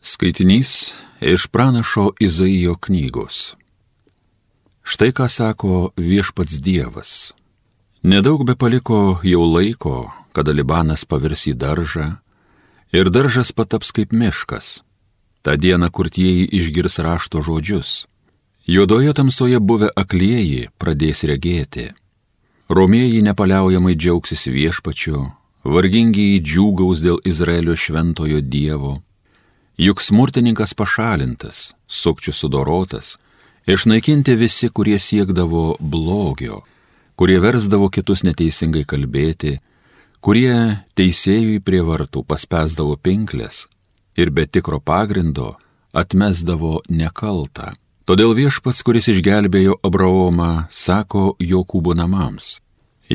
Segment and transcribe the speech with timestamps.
[0.00, 3.56] Skaitinys iš pranašo Izaijo knygos.
[4.82, 7.34] Štai ką sako viešpats Dievas.
[8.02, 12.06] Nedaug be paliko jau laiko, kada Libanas pavirs į daržą
[12.94, 14.82] ir daržas pataps kaip miškas.
[15.42, 18.06] Ta diena kurtieji išgirs rašto žodžius.
[18.66, 21.90] Juodoje tamsoje buvę aklieji pradės regėti.
[22.70, 25.26] Romėjai nepaliaujamai džiaugsis viešpačiu,
[25.64, 28.94] vargingiai džiūgaus dėl Izraelio šventojo Dievo
[29.78, 33.12] Juk smurtininkas pašalintas, sukčių sudorotas,
[33.70, 36.64] išnaikinti visi, kurie siekdavo blogio,
[37.14, 39.60] kurie versdavo kitus neteisingai kalbėti,
[40.18, 43.68] kurie teisėjui prie vartų paspesdavo pinklės
[44.18, 45.54] ir be tikro pagrindo
[45.94, 47.70] atmesdavo nekaltą.
[48.02, 52.56] Todėl viešpats, kuris išgelbėjo Abraomą, sako Jokūbo namams.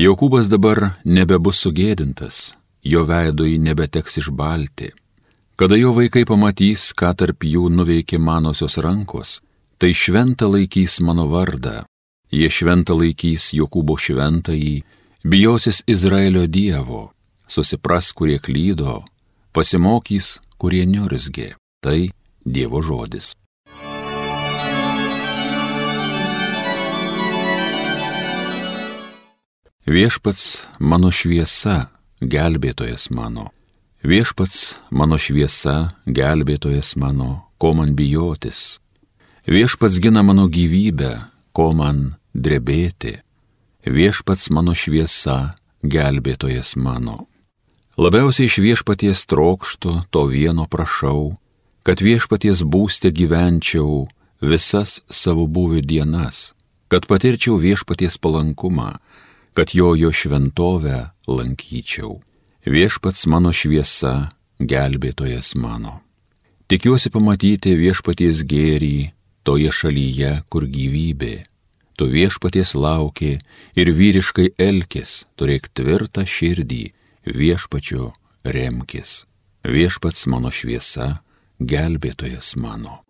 [0.00, 4.94] Jokūbas dabar nebebus sugėdintas, jo veidui nebeteks išbalti
[5.56, 9.36] Kada jo vaikai pamatys, ką tarp jų nuveikė manosios rankos,
[9.78, 11.84] tai šventą laikys mano vardą,
[12.34, 14.82] jie šventą laikys Jokūbo šventąjį,
[15.22, 17.12] bijosis Izraelio Dievo,
[17.46, 19.04] susipras, kurie klydo,
[19.54, 21.54] pasimokys, kurie niurzgė.
[21.78, 22.10] Tai
[22.42, 23.36] Dievo žodis.
[29.86, 33.52] Viešpats mano šviesa, gelbėtojas mano.
[34.04, 38.82] Viešpats mano šviesa, gelbėtojas mano, ko man bijotis.
[39.48, 41.12] Viešpats gina mano gyvybę,
[41.56, 43.14] ko man drebėti.
[43.88, 47.30] Viešpats mano šviesa, gelbėtojas mano.
[47.96, 51.38] Labiausiai iš viešpaties trokštų to vieno prašau,
[51.80, 54.04] kad viešpaties būstė gyvenčiau
[54.44, 56.52] visas savo buvę dienas,
[56.92, 59.00] kad patirčiau viešpaties palankumą,
[59.56, 62.20] kad jo jo šventovę lankyčiau
[62.64, 66.00] viešpats mano šviesa, gelbėtojas mano.
[66.68, 69.12] Tikiuosi pamatyti viešpaties gėrį
[69.44, 71.44] toje šalyje, kur gyvybė.
[71.94, 73.36] Tu viešpaties lauki
[73.78, 76.82] ir vyriškai elkis, turėk tvirtą širdį,
[77.28, 78.10] viešpačiu
[78.42, 79.22] remkis.
[79.64, 81.20] Viešpats mano šviesa,
[81.60, 83.04] gelbėtojas mano.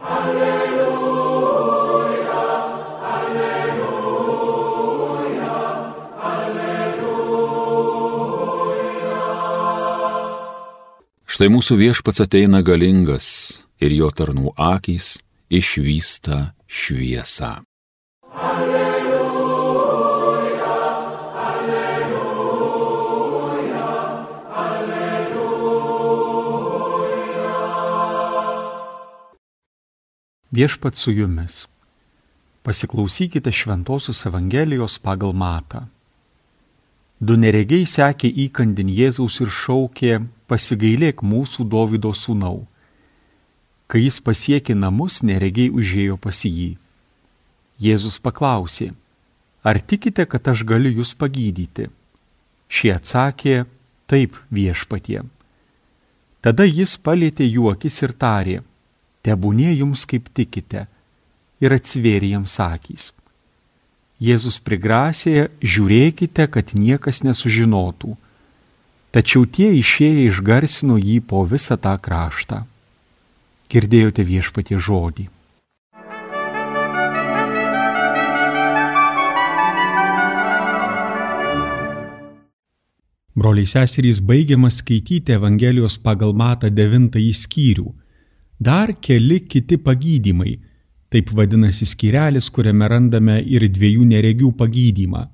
[0.00, 0.59] Alleluja.
[11.40, 13.26] Štai mūsų viešpats ateina galingas
[13.80, 17.64] ir jo tarnų akys išvysta šviesą.
[18.36, 19.78] Alleluja,
[21.40, 22.28] alleluja,
[24.52, 25.56] alleluja.
[30.52, 31.64] Viešpat su jumis.
[32.60, 35.88] Pasiklausykite Šventojios Evangelijos pagal matą.
[37.20, 42.62] Du neregiai sekė įkandin Jėzaus ir šaukė pasigailėk mūsų Dovido sūnau.
[43.92, 46.78] Kai jis pasiekė namus, neregiai užėjo pas jį.
[47.80, 48.94] Jėzus paklausė,
[49.60, 51.90] ar tikite, kad aš galiu jūs pagydyti?
[52.72, 53.66] Šie atsakė,
[54.08, 55.20] taip viešpatie.
[56.40, 58.58] Tada jis palėtė juokis ir tarė,
[59.26, 60.86] tebūnė jums kaip tikite,
[61.60, 63.10] ir atsivėrė jiems akys.
[64.20, 68.16] Jėzus prigrasė, žiūrėkite, kad niekas nesužinotų
[69.10, 72.62] Tačiau tie išėję išgarsino jį po visą tą kraštą.
[73.70, 75.26] Girdėjote viešpatie žodį.
[83.34, 87.88] Broliai seserys baigiamas skaityti Evangelijos pagal matą devintąjį skyrių.
[88.62, 90.58] Dar keli kiti pagydymai,
[91.10, 95.26] taip vadinasi skyrelis, kuriame randame ir dviejų neregių pagydymą.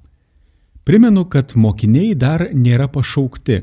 [0.86, 3.62] Primenu, kad mokiniai dar nėra pašaukti.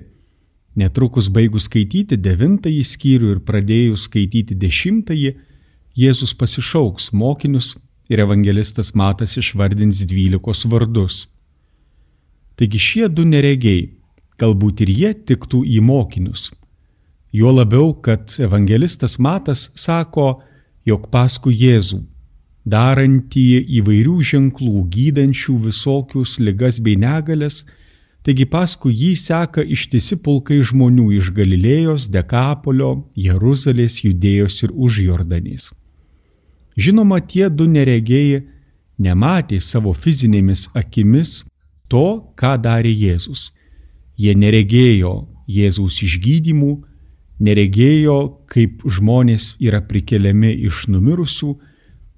[0.76, 5.34] Netrukus baigus skaityti devintąjį skyrių ir pradėjus skaityti dešimtąjį,
[5.94, 7.76] Jėzus pasišauks mokinius
[8.10, 11.28] ir evangelistas Matas išvardins dvylikos vardus.
[12.58, 13.92] Taigi šie du neregiai,
[14.42, 16.50] galbūt ir jie tiktų į mokinius.
[17.34, 20.42] Juo labiau, kad evangelistas Matas sako,
[20.86, 22.04] jog paskui Jėzų
[22.66, 23.46] darantį
[23.80, 27.64] įvairių ženklų, gydančių visokius ligas bei negalės,
[28.24, 35.72] taigi paskui jį seka ištisi pulkai žmonių iš Galilėjos, Dekapolio, Jeruzalės, Judėjos ir už Jordanys.
[36.80, 38.46] Žinoma, tie du neregėjai
[38.98, 41.44] nematė savo fizinėmis akimis
[41.92, 43.52] to, ką darė Jėzus.
[44.18, 46.78] Jie neregėjo Jėzaus išgydymų,
[47.40, 48.18] neregėjo,
[48.52, 51.54] kaip žmonės yra prikeliami iš numirusių,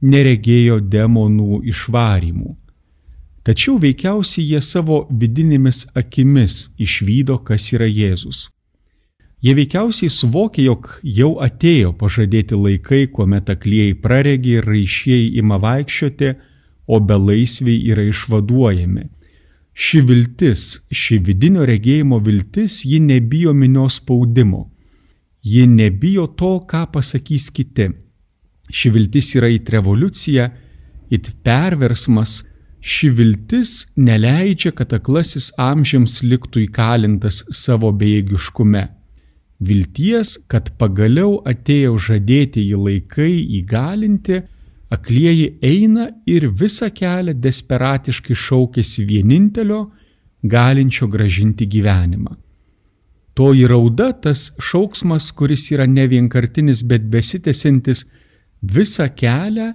[0.01, 2.55] neregėjo demonų išvarymų.
[3.45, 8.47] Tačiau veikiausiai jie savo vidinėmis akimis išvydo, kas yra Jėzus.
[9.45, 16.31] Jie veikiausiai suvokė, jog jau atėjo pažadėti laikai, kuomet aklieji praregi ir raišieji ima vaikščioti,
[16.87, 19.05] o belaisviai yra išvaduojami.
[19.75, 24.71] Ši viltis, ši vidinio regėjimo viltis, ji nebijo minios spaudimo.
[25.45, 27.91] Ji nebijo to, ką pasakys kiti.
[28.73, 30.49] Ši viltis yra it revoliucija,
[31.13, 32.39] it perversmas,
[32.81, 38.87] ši viltis neleidžia, kad aklasis amžiams liktų įkalintas savo bejėgiškume.
[39.61, 44.41] Vilties, kad pagaliau atėjo žadėti į laikai įgalinti,
[44.91, 49.85] aklieji eina ir visą kelią desperatiškai šaukėsi vienintelio,
[50.43, 52.35] galinčio gražinti gyvenimą.
[53.35, 58.05] Toji rauda, tas šauksmas, kuris yra ne vienkartinis, bet besitęsintis
[58.63, 59.73] visą kelią,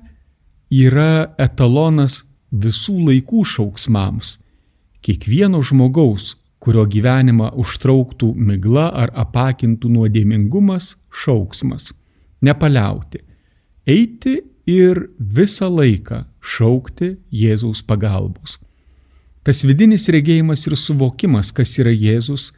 [0.70, 4.38] yra etalonas visų laikų šauksmams.
[5.04, 11.92] Kiekvieno žmogaus, kurio gyvenimą užtrauktų migla ar apakintų nuodėmingumas, šauksmas.
[12.40, 13.20] Nepaliauti.
[13.88, 18.58] Eiti ir visą laiką šaukti Jėzaus pagalbos.
[19.44, 22.50] Tas vidinis regėjimas ir suvokimas, kas yra Jėzus,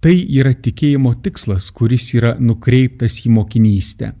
[0.00, 4.14] tai yra tikėjimo tikslas, kuris yra nukreiptas į mokinystę.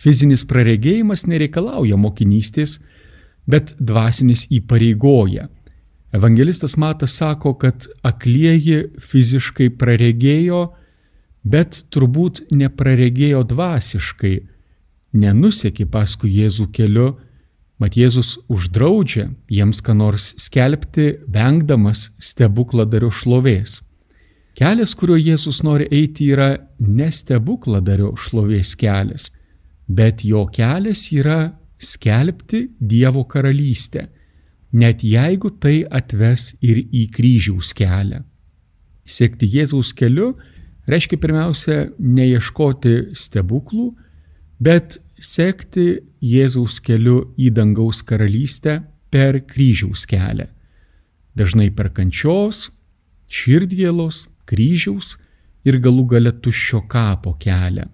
[0.00, 2.78] Fizinis praregėjimas nereikalauja mokinystės,
[3.50, 5.48] bet dvasinis įpareigoja.
[6.14, 10.70] Evangelistas Matas sako, kad aklieji fiziškai praregėjo,
[11.44, 14.34] bet turbūt nepraregėjo dvasiškai,
[15.12, 17.10] nenusekė paskui Jėzų keliu,
[17.80, 23.80] mat Jėzus uždraudžia jiems ką nors skelbti, vengdamas stebukladario šlovės.
[24.60, 26.50] Kelias, kuriuo Jėzus nori eiti, yra
[26.84, 29.30] ne stebukladario šlovės kelias,
[29.88, 34.10] bet jo kelias yra skelbti Dievo karalystę,
[34.76, 38.20] net jeigu tai atves ir į kryžiaus kelią.
[39.08, 40.34] Sekti Jėzaus keliu
[40.90, 43.86] reiškia pirmiausia neieškoti stebuklų,
[44.60, 50.50] bet sekti Jėzaus keliu į dangaus karalystę per kryžiaus kelią.
[51.32, 52.68] Dažnai per kančios,
[53.30, 55.16] širdgėlos, kryžiaus
[55.64, 57.86] ir galų gale tuščio kapo kelią.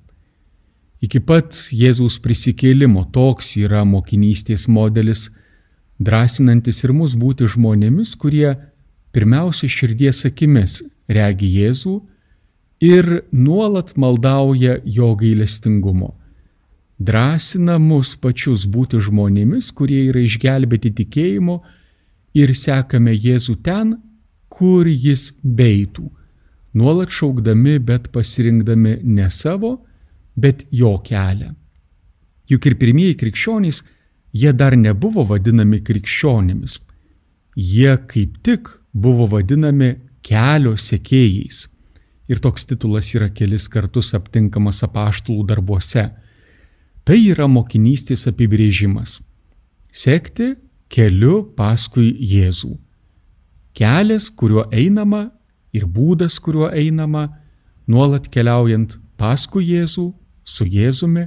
[1.05, 5.29] Iki pat Jėzaus prisikėlimo toks yra mokinystės modelis,
[6.01, 8.57] drąsinantis ir mus būti žmonėmis, kurie
[9.13, 11.97] pirmiausia širdies akimis regi Jėzų
[12.85, 16.15] ir nuolat maldauja jo gailestingumo
[16.99, 21.61] drąsina mus pačius būti žmonėmis, kurie yra išgelbėti tikėjimu
[22.37, 23.97] ir sekame Jėzų ten,
[24.49, 26.09] kur jis beitų,
[26.77, 29.77] nuolat šaukdami, bet pasirinkdami ne savo,
[30.37, 31.55] bet jo kelią.
[32.47, 33.83] Juk ir pirmieji krikščionys,
[34.37, 36.79] jie dar nebuvo vadinami krikščionimis,
[37.57, 41.65] jie kaip tik buvo vadinami kelio sekėjais.
[42.27, 46.09] Ir toks titulas yra kelis kartus aptinkamas apaštalų darbuose
[47.07, 49.21] Tai yra mokinystės apibrėžimas.
[49.95, 50.57] Sekti
[50.91, 52.73] keliu paskui Jėzų.
[53.79, 55.29] Kelias, kuriuo einama
[55.77, 57.29] ir būdas, kuriuo einama,
[57.87, 60.09] nuolat keliaujant paskui Jėzų,
[60.45, 61.27] su Jėzumi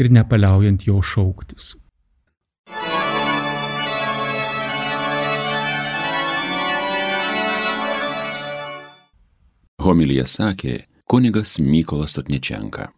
[0.00, 1.74] ir nepaliaujant jo šauktis.
[9.82, 12.92] Homilija sakė kunigas Mykolas Atnečenka.